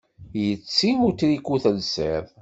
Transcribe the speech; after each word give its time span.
Yetti 0.45 0.89
utriku 1.07 1.51
i 1.57 1.59
telsiḍ. 1.65 2.25